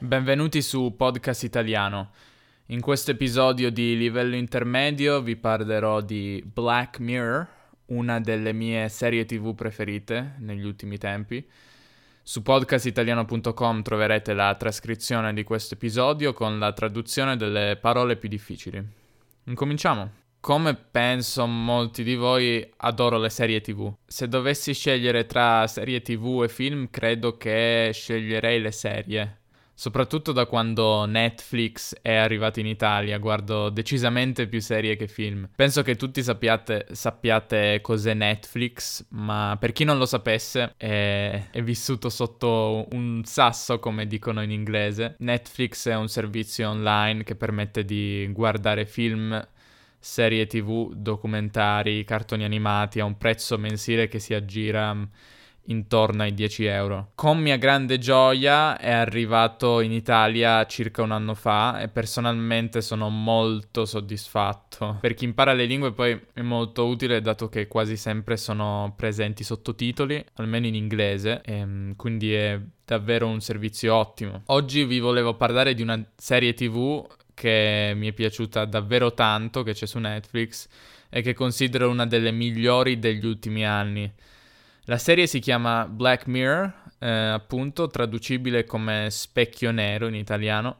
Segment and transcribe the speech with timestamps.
[0.00, 2.12] Benvenuti su Podcast Italiano.
[2.66, 7.48] In questo episodio di livello intermedio vi parlerò di Black Mirror,
[7.86, 11.44] una delle mie serie tv preferite negli ultimi tempi.
[12.22, 18.80] Su podcastitaliano.com troverete la trascrizione di questo episodio con la traduzione delle parole più difficili.
[19.46, 20.12] Incominciamo.
[20.38, 23.92] Come penso molti di voi, adoro le serie TV.
[24.06, 29.38] Se dovessi scegliere tra serie TV e film, credo che sceglierei le serie.
[29.78, 35.48] Soprattutto da quando Netflix è arrivato in Italia, guardo decisamente più serie che film.
[35.54, 41.62] Penso che tutti sappiate, sappiate cos'è Netflix, ma per chi non lo sapesse è, è
[41.62, 45.14] vissuto sotto un sasso, come dicono in inglese.
[45.20, 49.40] Netflix è un servizio online che permette di guardare film
[50.00, 55.08] serie tv, documentari, cartoni animati a un prezzo mensile che si aggira
[55.68, 57.10] intorno ai 10 euro.
[57.14, 63.08] Con mia grande gioia è arrivato in Italia circa un anno fa e personalmente sono
[63.08, 64.98] molto soddisfatto.
[65.00, 69.44] Per chi impara le lingue poi è molto utile dato che quasi sempre sono presenti
[69.44, 74.42] sottotitoli, almeno in inglese, e mm, quindi è davvero un servizio ottimo.
[74.46, 79.72] Oggi vi volevo parlare di una serie tv che mi è piaciuta davvero tanto, che
[79.72, 80.68] c'è su Netflix
[81.08, 84.12] e che considero una delle migliori degli ultimi anni.
[84.88, 90.78] La serie si chiama Black Mirror, eh, appunto, traducibile come specchio nero in italiano,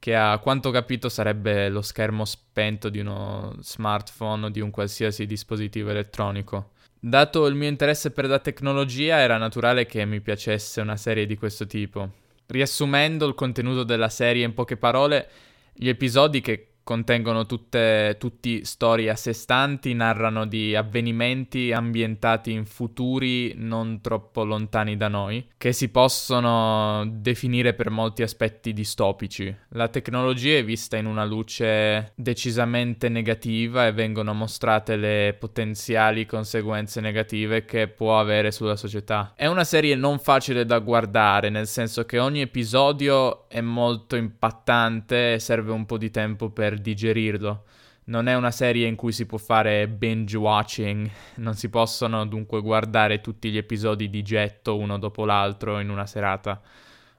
[0.00, 5.24] che a quanto capito sarebbe lo schermo spento di uno smartphone o di un qualsiasi
[5.24, 6.72] dispositivo elettronico.
[6.98, 11.36] Dato il mio interesse per la tecnologia, era naturale che mi piacesse una serie di
[11.36, 12.10] questo tipo.
[12.46, 15.28] Riassumendo il contenuto della serie in poche parole,
[15.72, 22.66] gli episodi che contengono tutte, tutti storie a sé stanti, narrano di avvenimenti ambientati in
[22.66, 29.54] futuri non troppo lontani da noi, che si possono definire per molti aspetti distopici.
[29.70, 37.00] La tecnologia è vista in una luce decisamente negativa e vengono mostrate le potenziali conseguenze
[37.00, 39.32] negative che può avere sulla società.
[39.34, 45.34] È una serie non facile da guardare, nel senso che ogni episodio è molto impattante
[45.34, 47.64] e serve un po' di tempo per per digerirlo.
[48.06, 52.60] Non è una serie in cui si può fare binge watching, non si possono dunque
[52.60, 56.60] guardare tutti gli episodi di getto uno dopo l'altro in una serata.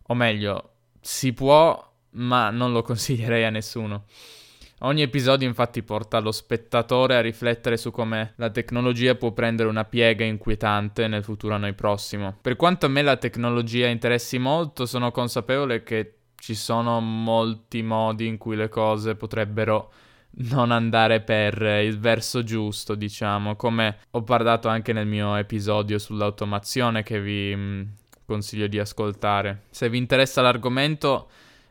[0.08, 4.04] O meglio, si può, ma non lo consiglierei a nessuno.
[4.80, 9.86] Ogni episodio infatti porta lo spettatore a riflettere su come la tecnologia può prendere una
[9.86, 12.38] piega inquietante nel futuro a noi prossimo.
[12.40, 18.28] Per quanto a me la tecnologia interessi molto, sono consapevole che ci sono molti modi
[18.28, 19.92] in cui le cose potrebbero
[20.52, 27.02] non andare per il verso giusto, diciamo, come ho parlato anche nel mio episodio sull'automazione
[27.02, 27.82] che vi mm,
[28.28, 29.64] consiglio di ascoltare.
[29.72, 31.30] Se vi interessa l'argomento,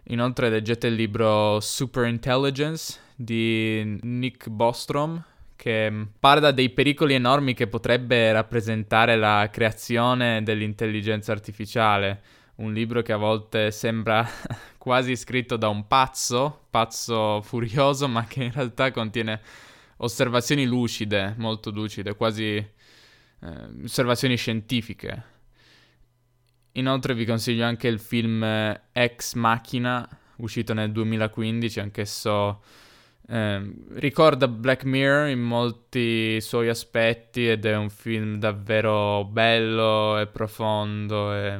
[0.08, 5.22] inoltre leggete il libro Super Intelligence di Nick Bostrom
[5.54, 13.02] che mm, parla dei pericoli enormi che potrebbe rappresentare la creazione dell'intelligenza artificiale un libro
[13.02, 14.26] che a volte sembra
[14.78, 19.40] quasi scritto da un pazzo, pazzo furioso, ma che in realtà contiene
[19.98, 22.70] osservazioni lucide, molto lucide, quasi eh,
[23.82, 25.32] osservazioni scientifiche.
[26.72, 32.62] Inoltre vi consiglio anche il film eh, Ex Machina, uscito nel 2015, anch'esso
[33.28, 40.26] eh, ricorda Black Mirror in molti suoi aspetti ed è un film davvero bello e
[40.26, 41.58] profondo e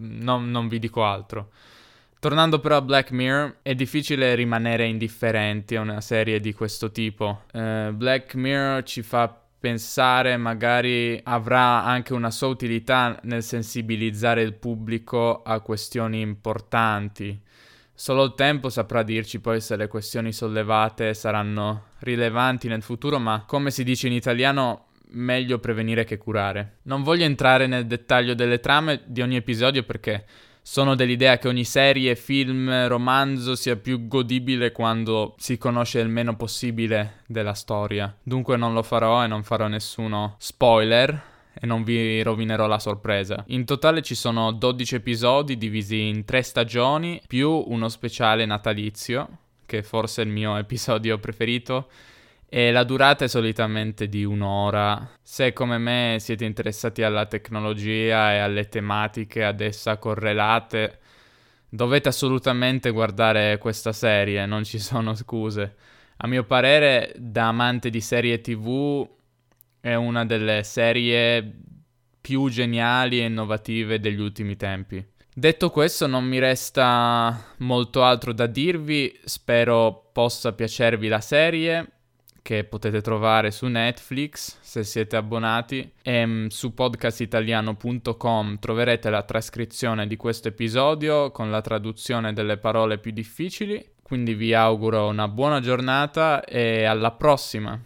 [0.00, 1.50] non, non vi dico altro.
[2.20, 7.44] Tornando però a Black Mirror, è difficile rimanere indifferenti a una serie di questo tipo.
[7.52, 14.54] Uh, Black Mirror ci fa pensare, magari avrà anche una sua utilità nel sensibilizzare il
[14.54, 17.40] pubblico a questioni importanti.
[17.94, 23.44] Solo il tempo saprà dirci poi se le questioni sollevate saranno rilevanti nel futuro, ma
[23.46, 26.78] come si dice in italiano, meglio prevenire che curare.
[26.82, 30.24] Non voglio entrare nel dettaglio delle trame di ogni episodio perché
[30.62, 36.36] sono dell'idea che ogni serie, film, romanzo sia più godibile quando si conosce il meno
[36.36, 38.14] possibile della storia.
[38.22, 41.22] Dunque non lo farò e non farò nessuno spoiler
[41.58, 43.44] e non vi rovinerò la sorpresa.
[43.48, 49.28] In totale ci sono 12 episodi divisi in 3 stagioni più uno speciale natalizio,
[49.64, 51.88] che forse è il mio episodio preferito
[52.50, 55.16] e la durata è solitamente di un'ora.
[55.22, 60.98] Se come me siete interessati alla tecnologia e alle tematiche ad essa correlate,
[61.68, 65.76] dovete assolutamente guardare questa serie, non ci sono scuse.
[66.16, 69.06] A mio parere, da amante di serie TV,
[69.80, 71.54] è una delle serie
[72.20, 75.04] più geniali e innovative degli ultimi tempi.
[75.32, 81.92] Detto questo, non mi resta molto altro da dirvi, spero possa piacervi la serie
[82.42, 90.06] che potete trovare su Netflix se siete abbonati e mm, su podcastitaliano.com troverete la trascrizione
[90.06, 93.84] di questo episodio con la traduzione delle parole più difficili.
[94.02, 97.78] Quindi vi auguro una buona giornata e alla prossima!